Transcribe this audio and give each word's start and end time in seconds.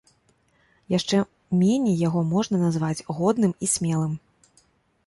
Яшчэ 0.97 1.19
меней 1.61 1.97
яго 2.07 2.25
можна 2.33 2.63
назваць 2.65 3.05
годным 3.21 3.51
і 3.67 3.73
смелым. 3.77 4.19